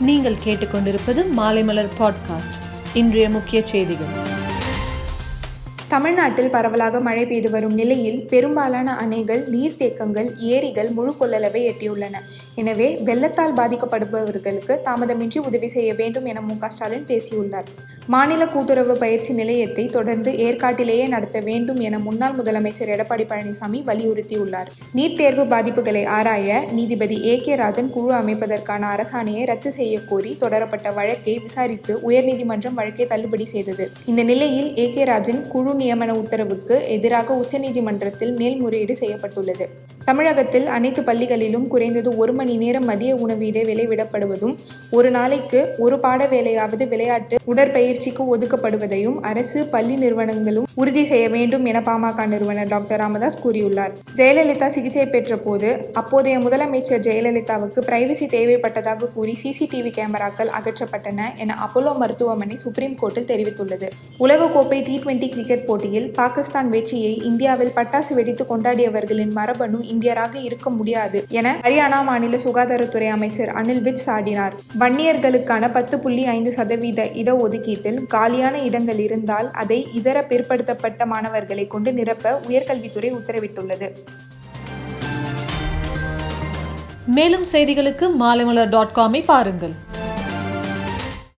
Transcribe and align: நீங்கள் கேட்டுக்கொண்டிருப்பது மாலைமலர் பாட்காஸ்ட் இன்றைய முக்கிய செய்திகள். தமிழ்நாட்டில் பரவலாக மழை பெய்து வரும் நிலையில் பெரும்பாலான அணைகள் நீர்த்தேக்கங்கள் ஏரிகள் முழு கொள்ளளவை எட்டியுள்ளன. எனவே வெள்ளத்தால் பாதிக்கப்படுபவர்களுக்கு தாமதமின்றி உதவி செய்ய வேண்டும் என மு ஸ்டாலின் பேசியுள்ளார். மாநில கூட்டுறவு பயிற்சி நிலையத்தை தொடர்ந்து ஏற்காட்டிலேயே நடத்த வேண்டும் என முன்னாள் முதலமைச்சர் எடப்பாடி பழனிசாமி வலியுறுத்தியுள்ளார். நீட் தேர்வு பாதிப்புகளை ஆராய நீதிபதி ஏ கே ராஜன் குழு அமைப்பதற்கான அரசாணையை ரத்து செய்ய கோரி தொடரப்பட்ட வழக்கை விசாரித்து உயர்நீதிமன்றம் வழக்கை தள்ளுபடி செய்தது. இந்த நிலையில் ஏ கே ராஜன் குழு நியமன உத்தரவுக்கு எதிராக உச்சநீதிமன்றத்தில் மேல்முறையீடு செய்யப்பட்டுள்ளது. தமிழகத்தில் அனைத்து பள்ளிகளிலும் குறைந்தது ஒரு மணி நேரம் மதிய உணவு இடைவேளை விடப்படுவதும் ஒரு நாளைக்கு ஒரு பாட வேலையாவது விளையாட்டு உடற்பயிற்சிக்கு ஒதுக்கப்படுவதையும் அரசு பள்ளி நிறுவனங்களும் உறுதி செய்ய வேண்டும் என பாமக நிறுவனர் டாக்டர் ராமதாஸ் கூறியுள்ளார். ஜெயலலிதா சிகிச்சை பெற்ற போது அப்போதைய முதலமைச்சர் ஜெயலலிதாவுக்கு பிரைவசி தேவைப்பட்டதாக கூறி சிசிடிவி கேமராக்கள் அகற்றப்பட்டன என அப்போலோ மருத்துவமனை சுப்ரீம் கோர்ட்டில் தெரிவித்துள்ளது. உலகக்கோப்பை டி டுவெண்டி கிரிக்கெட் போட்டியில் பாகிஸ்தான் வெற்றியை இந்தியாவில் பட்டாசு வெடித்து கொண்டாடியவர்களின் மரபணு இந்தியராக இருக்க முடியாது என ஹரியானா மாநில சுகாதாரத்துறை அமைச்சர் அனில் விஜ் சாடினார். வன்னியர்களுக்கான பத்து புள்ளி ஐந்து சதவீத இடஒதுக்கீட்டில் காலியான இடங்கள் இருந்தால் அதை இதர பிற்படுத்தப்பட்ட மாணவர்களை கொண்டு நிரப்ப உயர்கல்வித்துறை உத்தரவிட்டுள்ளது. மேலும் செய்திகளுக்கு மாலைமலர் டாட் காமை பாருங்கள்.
நீங்கள் 0.00 0.36
கேட்டுக்கொண்டிருப்பது 0.44 1.24
மாலைமலர் 1.36 1.88
பாட்காஸ்ட் 1.98 2.56
இன்றைய 2.94 3.30
முக்கிய 3.30 3.66
செய்திகள். 3.66 4.06
தமிழ்நாட்டில் 5.88 6.50
பரவலாக 6.50 7.00
மழை 7.00 7.26
பெய்து 7.26 7.50
வரும் 7.50 7.74
நிலையில் 7.74 8.24
பெரும்பாலான 8.24 8.94
அணைகள் 8.94 9.50
நீர்த்தேக்கங்கள் 9.50 10.36
ஏரிகள் 10.36 10.90
முழு 10.90 11.14
கொள்ளளவை 11.20 11.72
எட்டியுள்ளன. 11.72 12.16
எனவே 12.54 12.96
வெள்ளத்தால் 13.04 13.54
பாதிக்கப்படுபவர்களுக்கு 13.54 14.78
தாமதமின்றி 14.84 15.38
உதவி 15.38 15.68
செய்ய 15.68 15.94
வேண்டும் 15.94 16.24
என 16.24 16.40
மு 16.40 16.54
ஸ்டாலின் 16.68 17.06
பேசியுள்ளார். 17.06 17.64
மாநில 18.14 18.42
கூட்டுறவு 18.46 18.94
பயிற்சி 18.98 19.32
நிலையத்தை 19.32 19.86
தொடர்ந்து 19.86 20.30
ஏற்காட்டிலேயே 20.44 21.06
நடத்த 21.08 21.40
வேண்டும் 21.40 21.80
என 21.86 21.98
முன்னாள் 21.98 22.36
முதலமைச்சர் 22.36 22.92
எடப்பாடி 22.94 23.24
பழனிசாமி 23.30 23.80
வலியுறுத்தியுள்ளார். 23.88 24.68
நீட் 24.94 25.16
தேர்வு 25.16 25.44
பாதிப்புகளை 25.44 26.06
ஆராய 26.06 26.60
நீதிபதி 26.72 27.24
ஏ 27.24 27.36
கே 27.36 27.54
ராஜன் 27.54 27.90
குழு 27.90 28.12
அமைப்பதற்கான 28.14 28.82
அரசாணையை 28.94 29.46
ரத்து 29.46 29.72
செய்ய 29.72 30.00
கோரி 30.00 30.36
தொடரப்பட்ட 30.40 30.94
வழக்கை 30.94 31.38
விசாரித்து 31.38 31.94
உயர்நீதிமன்றம் 32.10 32.74
வழக்கை 32.74 33.06
தள்ளுபடி 33.06 33.44
செய்தது. 33.44 33.90
இந்த 34.06 34.22
நிலையில் 34.22 34.78
ஏ 34.78 34.92
கே 34.92 35.04
ராஜன் 35.04 35.48
குழு 35.48 35.74
நியமன 35.74 36.14
உத்தரவுக்கு 36.22 36.88
எதிராக 36.88 37.44
உச்சநீதிமன்றத்தில் 37.44 38.36
மேல்முறையீடு 38.36 38.96
செய்யப்பட்டுள்ளது. 38.96 39.68
தமிழகத்தில் 40.08 40.66
அனைத்து 40.66 41.02
பள்ளிகளிலும் 41.02 41.66
குறைந்தது 41.66 42.16
ஒரு 42.16 42.32
மணி 42.32 42.56
நேரம் 42.56 42.84
மதிய 42.84 43.14
உணவு 43.14 43.46
இடைவேளை 43.46 43.88
விடப்படுவதும் 43.88 44.52
ஒரு 44.90 45.10
நாளைக்கு 45.10 45.74
ஒரு 45.78 45.98
பாட 45.98 46.26
வேலையாவது 46.26 46.88
விளையாட்டு 46.88 47.36
உடற்பயிற்சிக்கு 47.44 48.22
ஒதுக்கப்படுவதையும் 48.34 49.16
அரசு 49.20 49.66
பள்ளி 49.66 49.94
நிறுவனங்களும் 49.94 50.66
உறுதி 50.74 51.04
செய்ய 51.04 51.28
வேண்டும் 51.28 51.64
என 51.64 51.80
பாமக 51.80 52.26
நிறுவனர் 52.26 52.68
டாக்டர் 52.68 52.98
ராமதாஸ் 52.98 53.38
கூறியுள்ளார். 53.44 53.92
ஜெயலலிதா 54.16 54.68
சிகிச்சை 54.68 55.06
பெற்ற 55.06 55.36
போது 55.36 55.90
அப்போதைய 55.92 56.38
முதலமைச்சர் 56.38 57.02
ஜெயலலிதாவுக்கு 57.08 57.82
பிரைவசி 57.88 58.28
தேவைப்பட்டதாக 58.36 59.10
கூறி 59.12 59.38
சிசிடிவி 59.42 59.92
கேமராக்கள் 59.98 60.54
அகற்றப்பட்டன 60.60 61.28
என 61.36 61.56
அப்போலோ 61.66 61.94
மருத்துவமனை 61.98 62.56
சுப்ரீம் 62.56 62.96
கோர்ட்டில் 63.02 63.30
தெரிவித்துள்ளது. 63.32 63.88
உலகக்கோப்பை 64.20 64.82
டி 64.82 64.96
டுவெண்டி 65.04 65.28
கிரிக்கெட் 65.28 65.66
போட்டியில் 65.66 66.08
பாகிஸ்தான் 66.10 66.68
வெற்றியை 66.68 67.12
இந்தியாவில் 67.30 67.74
பட்டாசு 67.74 68.14
வெடித்து 68.14 68.46
கொண்டாடியவர்களின் 68.50 69.32
மரபணு 69.32 69.94
இந்தியராக 69.96 70.34
இருக்க 70.42 70.70
முடியாது 70.70 71.24
என 71.28 71.56
ஹரியானா 71.62 72.00
மாநில 72.04 72.36
சுகாதாரத்துறை 72.36 73.08
அமைச்சர் 73.08 73.52
அனில் 73.62 73.82
விஜ் 73.88 74.04
சாடினார். 74.06 74.54
வன்னியர்களுக்கான 74.80 75.72
பத்து 75.72 75.98
புள்ளி 75.98 76.24
ஐந்து 76.36 76.52
சதவீத 76.52 77.10
இடஒதுக்கீட்டில் 77.22 78.00
காலியான 78.06 78.58
இடங்கள் 78.58 78.98
இருந்தால் 78.98 79.50
அதை 79.50 79.80
இதர 79.92 80.26
பிற்படுத்தப்பட்ட 80.28 81.06
மாணவர்களை 81.06 81.66
கொண்டு 81.66 81.92
நிரப்ப 81.92 82.40
உயர்கல்வித்துறை 82.48 83.12
உத்தரவிட்டுள்ளது. 83.18 83.90
மேலும் 87.16 87.44
செய்திகளுக்கு 87.52 88.06
மாலைமலர் 88.20 88.68
டாட் 88.68 88.94
காமை 88.94 89.24
பாருங்கள். 89.24 89.74